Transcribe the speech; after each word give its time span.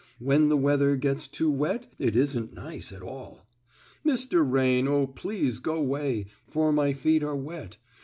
When 0.17 0.49
the 0.49 0.57
weather 0.57 0.95
gets 0.95 1.27
too 1.27 1.51
wet, 1.51 1.85
It 1.99 2.15
isn't 2.15 2.55
nice 2.55 2.91
at 2.91 3.03
all. 3.03 3.45
"Mr. 4.03 4.43
Rain, 4.43 4.87
oh, 4.87 5.05
please 5.05 5.59
go 5.59 5.79
'way! 5.79 6.25
For 6.47 6.71
my 6.73 6.91
feet 6.93 7.21
are 7.21 7.35
wet. 7.35 7.77